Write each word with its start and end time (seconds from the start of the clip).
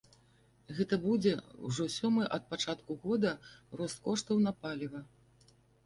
Гэта 0.77 0.97
будзе 1.03 1.33
ўжо 1.67 1.87
сёмы 1.97 2.23
ад 2.39 2.43
пачатку 2.55 2.91
года 3.07 3.37
рост 3.79 3.97
коштаў 4.09 4.45
на 4.49 4.59
паліва. 4.65 5.09